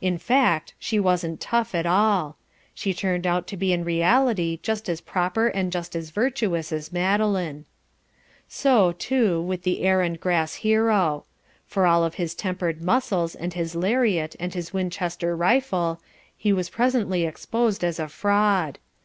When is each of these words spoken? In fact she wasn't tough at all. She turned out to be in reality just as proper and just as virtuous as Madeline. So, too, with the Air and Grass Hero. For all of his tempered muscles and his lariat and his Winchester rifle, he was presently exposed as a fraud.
In 0.00 0.18
fact 0.18 0.74
she 0.80 0.98
wasn't 0.98 1.40
tough 1.40 1.72
at 1.72 1.86
all. 1.86 2.36
She 2.74 2.92
turned 2.92 3.28
out 3.28 3.46
to 3.46 3.56
be 3.56 3.72
in 3.72 3.84
reality 3.84 4.58
just 4.60 4.88
as 4.88 5.00
proper 5.00 5.46
and 5.46 5.70
just 5.70 5.94
as 5.94 6.10
virtuous 6.10 6.72
as 6.72 6.92
Madeline. 6.92 7.64
So, 8.48 8.90
too, 8.90 9.40
with 9.40 9.62
the 9.62 9.82
Air 9.82 10.00
and 10.02 10.18
Grass 10.18 10.54
Hero. 10.66 11.26
For 11.64 11.86
all 11.86 12.02
of 12.02 12.16
his 12.16 12.34
tempered 12.34 12.82
muscles 12.82 13.36
and 13.36 13.54
his 13.54 13.76
lariat 13.76 14.34
and 14.40 14.52
his 14.52 14.72
Winchester 14.72 15.36
rifle, 15.36 16.00
he 16.36 16.52
was 16.52 16.70
presently 16.70 17.24
exposed 17.24 17.84
as 17.84 18.00
a 18.00 18.08
fraud. 18.08 18.80